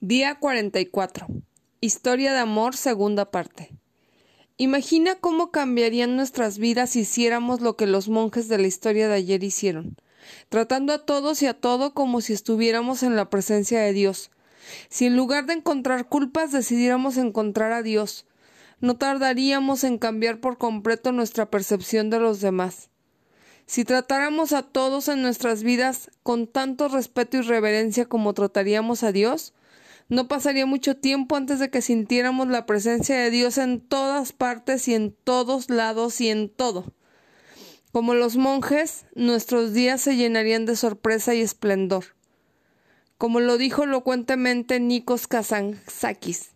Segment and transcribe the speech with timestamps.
[0.00, 1.26] Día 44.
[1.80, 3.74] Historia de amor, segunda parte.
[4.56, 9.14] Imagina cómo cambiarían nuestras vidas si hiciéramos lo que los monjes de la historia de
[9.14, 9.96] ayer hicieron,
[10.50, 14.30] tratando a todos y a todo como si estuviéramos en la presencia de Dios.
[14.88, 18.24] Si en lugar de encontrar culpas decidiéramos encontrar a Dios,
[18.78, 22.88] no tardaríamos en cambiar por completo nuestra percepción de los demás.
[23.66, 29.10] Si tratáramos a todos en nuestras vidas con tanto respeto y reverencia como trataríamos a
[29.10, 29.54] Dios,
[30.08, 34.88] no pasaría mucho tiempo antes de que sintiéramos la presencia de Dios en todas partes
[34.88, 36.92] y en todos lados y en todo.
[37.92, 42.16] Como los monjes, nuestros días se llenarían de sorpresa y esplendor.
[43.16, 46.52] Como lo dijo elocuentemente Nikos Kazantzakis,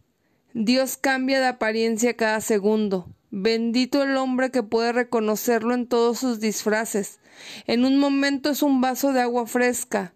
[0.54, 6.38] Dios cambia de apariencia cada segundo, Bendito el hombre que puede reconocerlo en todos sus
[6.38, 7.18] disfraces.
[7.66, 10.12] En un momento es un vaso de agua fresca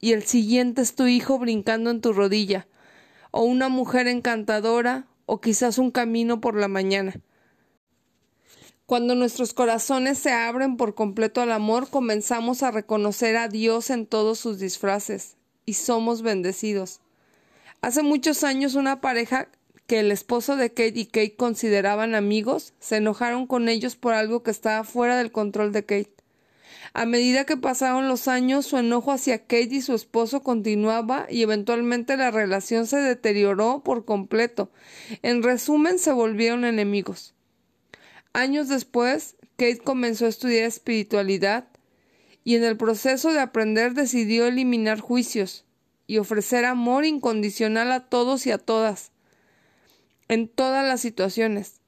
[0.00, 2.66] y el siguiente es tu hijo brincando en tu rodilla,
[3.36, 7.20] o una mujer encantadora, o quizás un camino por la mañana.
[8.86, 14.06] Cuando nuestros corazones se abren por completo al amor, comenzamos a reconocer a Dios en
[14.06, 17.00] todos sus disfraces, y somos bendecidos.
[17.80, 19.48] Hace muchos años una pareja
[19.88, 24.44] que el esposo de Kate y Kate consideraban amigos, se enojaron con ellos por algo
[24.44, 26.13] que estaba fuera del control de Kate.
[26.94, 31.42] A medida que pasaron los años, su enojo hacia Kate y su esposo continuaba y
[31.42, 34.70] eventualmente la relación se deterioró por completo.
[35.22, 37.34] En resumen, se volvieron enemigos.
[38.32, 41.66] Años después, Kate comenzó a estudiar espiritualidad
[42.44, 45.64] y en el proceso de aprender decidió eliminar juicios
[46.06, 49.10] y ofrecer amor incondicional a todos y a todas
[50.28, 51.80] en todas las situaciones.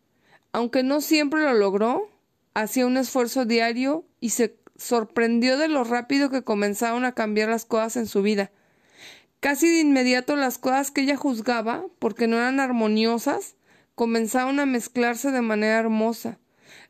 [0.52, 2.08] Aunque no siempre lo logró,
[2.54, 7.64] hacía un esfuerzo diario y se sorprendió de lo rápido que comenzaron a cambiar las
[7.64, 8.50] cosas en su vida.
[9.40, 13.56] Casi de inmediato las cosas que ella juzgaba, porque no eran armoniosas,
[13.94, 16.38] comenzaron a mezclarse de manera hermosa.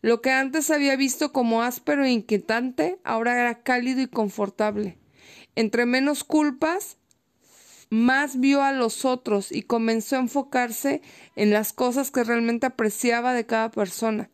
[0.03, 4.99] Lo que antes había visto como áspero e inquietante, ahora era cálido y confortable.
[5.55, 6.99] Entre menos culpas,
[7.91, 11.03] más vio a los otros y comenzó a enfocarse
[11.37, 14.31] en las cosas que realmente apreciaba de cada persona.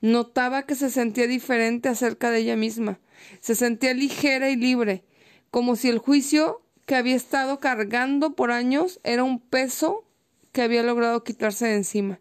[0.00, 3.00] Notaba que se sentía diferente acerca de ella misma,
[3.40, 5.04] se sentía ligera y libre,
[5.50, 10.04] como si el juicio que había estado cargando por años era un peso
[10.52, 12.20] que había logrado quitarse de encima.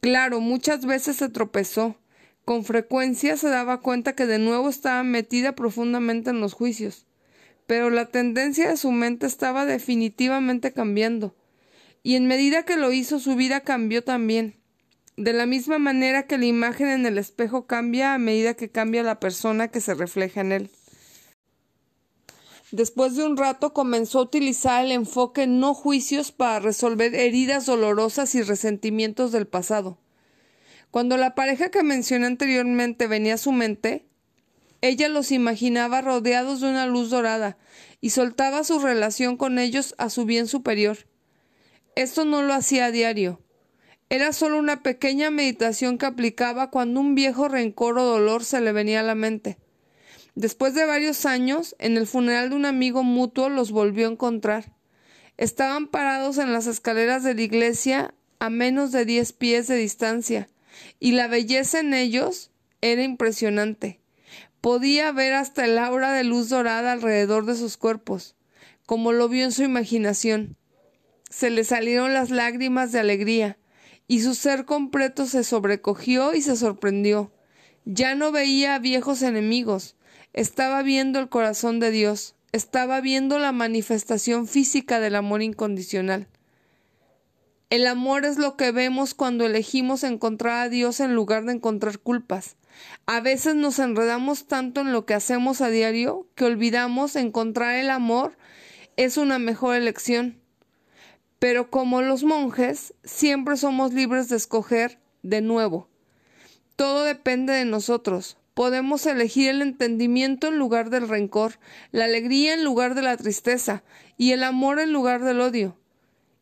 [0.00, 1.96] Claro, muchas veces se tropezó,
[2.44, 7.06] con frecuencia se daba cuenta que de nuevo estaba metida profundamente en los juicios
[7.66, 11.34] pero la tendencia de su mente estaba definitivamente cambiando.
[12.02, 14.60] Y en medida que lo hizo, su vida cambió también.
[15.16, 19.02] De la misma manera que la imagen en el espejo cambia a medida que cambia
[19.02, 20.70] la persona que se refleja en él.
[22.70, 28.34] Después de un rato comenzó a utilizar el enfoque no juicios para resolver heridas dolorosas
[28.34, 29.98] y resentimientos del pasado.
[30.90, 34.06] Cuando la pareja que mencioné anteriormente venía a su mente,
[34.80, 37.58] ella los imaginaba rodeados de una luz dorada
[38.00, 40.96] y soltaba su relación con ellos a su bien superior.
[41.94, 43.38] Esto no lo hacía a diario.
[44.12, 48.70] Era solo una pequeña meditación que aplicaba cuando un viejo rencor o dolor se le
[48.70, 49.56] venía a la mente.
[50.34, 54.74] Después de varios años, en el funeral de un amigo mutuo los volvió a encontrar.
[55.38, 60.50] Estaban parados en las escaleras de la iglesia a menos de diez pies de distancia,
[61.00, 62.50] y la belleza en ellos
[62.82, 64.02] era impresionante.
[64.60, 68.36] Podía ver hasta el aura de luz dorada alrededor de sus cuerpos,
[68.84, 70.58] como lo vio en su imaginación.
[71.30, 73.56] Se le salieron las lágrimas de alegría,
[74.08, 77.32] y su ser completo se sobrecogió y se sorprendió.
[77.84, 79.96] Ya no veía a viejos enemigos,
[80.32, 86.28] estaba viendo el corazón de Dios, estaba viendo la manifestación física del amor incondicional.
[87.70, 91.98] El amor es lo que vemos cuando elegimos encontrar a Dios en lugar de encontrar
[91.98, 92.56] culpas.
[93.06, 97.88] A veces nos enredamos tanto en lo que hacemos a diario que olvidamos encontrar el
[97.88, 98.36] amor
[98.96, 100.41] es una mejor elección.
[101.42, 105.88] Pero como los monjes, siempre somos libres de escoger de nuevo.
[106.76, 108.36] Todo depende de nosotros.
[108.54, 111.58] Podemos elegir el entendimiento en lugar del rencor,
[111.90, 113.82] la alegría en lugar de la tristeza
[114.16, 115.76] y el amor en lugar del odio.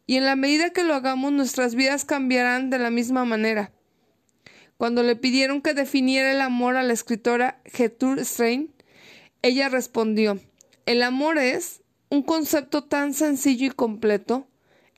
[0.06, 3.73] Y en la medida que lo hagamos, nuestras vidas cambiarán de la misma manera.
[4.76, 8.70] Cuando le pidieron que definiera el amor a la escritora Gertrude Stein,
[9.41, 10.38] ella respondió:
[10.85, 11.81] El amor es
[12.11, 14.46] un concepto tan sencillo y completo.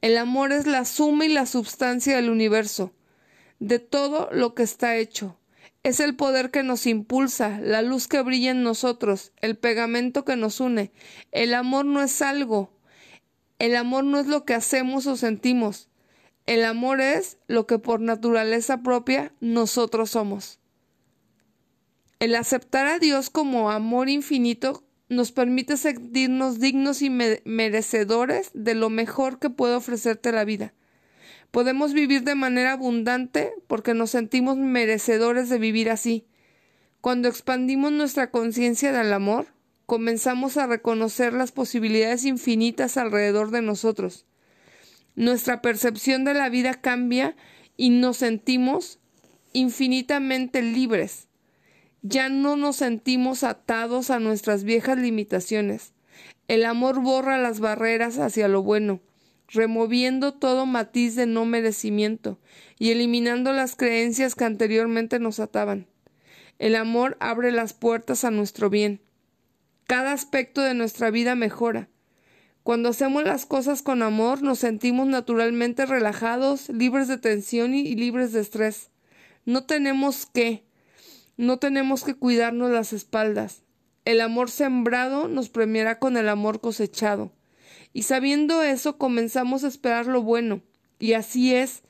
[0.02, 2.93] El amor es la suma y la substancia del universo,
[3.60, 5.38] de todo lo que está hecho.
[5.84, 10.34] Es el poder que nos impulsa, la luz que brilla en nosotros, el pegamento que
[10.34, 10.90] nos une.
[11.31, 12.70] El amor no es algo,
[13.60, 15.88] El amor no es lo que hacemos o sentimos.
[16.46, 20.58] El amor es lo que por naturaleza propia nosotros somos.
[22.19, 24.82] El aceptar a Dios como amor infinito
[25.12, 30.73] nos permite sentirnos dignos y merecedores de lo mejor que puede ofrecerte la vida.
[31.50, 36.26] Podemos vivir de manera abundante porque nos sentimos merecedores de vivir así.
[37.00, 39.49] Cuando expandimos nuestra conciencia del amor,
[39.87, 44.25] comenzamos a reconocer las posibilidades infinitas alrededor de nosotros.
[45.15, 47.37] Nuestra percepción de la vida cambia
[47.76, 48.99] y nos sentimos
[49.53, 51.29] infinitamente libres.
[52.02, 55.93] Ya no nos sentimos atados a nuestras viejas limitaciones.
[56.49, 59.00] El amor borra las barreras hacia lo bueno,
[59.46, 62.40] removiendo todo matiz de no merecimiento
[62.76, 65.87] y eliminando las creencias que anteriormente nos ataban.
[66.58, 69.00] El amor abre las puertas a nuestro bien.
[69.87, 71.88] Cada aspecto de nuestra vida mejora.
[72.64, 78.32] Cuando hacemos las cosas con amor nos sentimos naturalmente relajados, libres de tensión y libres
[78.32, 78.90] de estrés.
[79.44, 80.64] No tenemos que,
[81.37, 83.62] no tenemos que cuidarnos las espaldas.
[84.05, 87.32] El amor sembrado nos premiará con el amor cosechado.
[87.93, 90.62] Y sabiendo eso comenzamos a esperar lo bueno.
[90.99, 91.82] Y así es.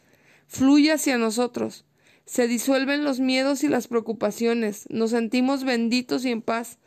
[0.47, 1.85] Fluye hacia nosotros.
[2.25, 4.87] Se disuelven los miedos y las preocupaciones.
[4.91, 6.79] Nos sentimos benditos y en paz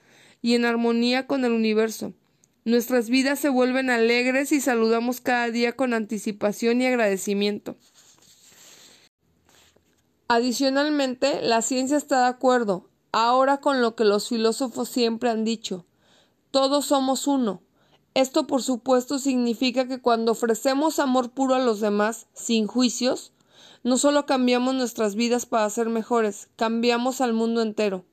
[0.42, 2.14] y en armonía con el universo.
[2.66, 7.78] Nuestras vidas se vuelven alegres y saludamos cada día con anticipación y agradecimiento.
[10.28, 15.86] Adicionalmente, la ciencia está de acuerdo ahora con lo que los filósofos siempre han dicho.
[16.52, 17.62] Todos somos uno.
[18.14, 23.34] Esto, por supuesto, significa que cuando ofrecemos amor puro a los demás, sin juicios,
[23.84, 28.04] no solo cambiamos nuestras vidas para ser mejores, cambiamos al mundo entero.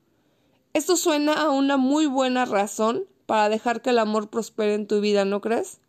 [0.74, 5.00] Esto suena a una muy buena razón para dejar que el amor prospere en tu
[5.00, 5.80] vida, ¿no crees?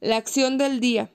[0.00, 1.10] La acción del día.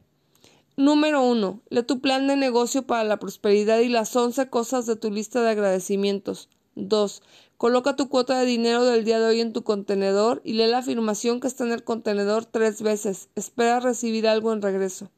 [0.77, 1.61] Número 1.
[1.69, 5.41] Lee tu plan de negocio para la prosperidad y las 11 cosas de tu lista
[5.41, 6.47] de agradecimientos.
[6.75, 7.21] 2.
[7.57, 10.77] Coloca tu cuota de dinero del día de hoy en tu contenedor y lee la
[10.77, 13.27] afirmación que está en el contenedor tres veces.
[13.35, 15.11] Espera recibir algo en regreso.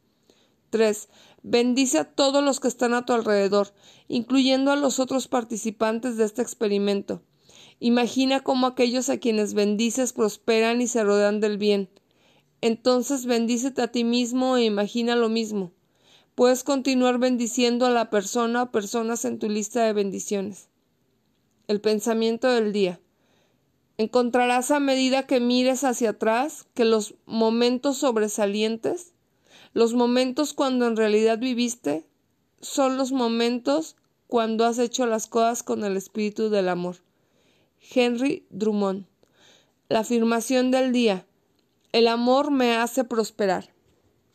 [0.72, 1.08] 3.
[1.44, 3.74] Bendice a todos los que están a tu alrededor,
[4.08, 7.22] incluyendo a los otros participantes de este experimento.
[7.80, 11.90] Imagina cómo aquellos a quienes bendices prosperan y se rodean del bien.
[12.65, 15.74] Entonces bendícete a ti mismo e imagina lo mismo.
[16.33, 20.69] Puedes continuar bendiciendo a la persona o personas en tu lista de bendiciones.
[21.68, 23.01] El pensamiento del día.
[23.98, 29.12] Encontrarás a medida que mires hacia atrás que los momentos sobresalientes,
[29.74, 32.07] los momentos cuando en realidad viviste,
[32.62, 36.95] son los momentos cuando has hecho las cosas con el espíritu del amor.
[37.94, 39.06] Henry Drummond.
[39.89, 41.25] La afirmación del día.
[41.94, 43.73] El amor me hace prosperar.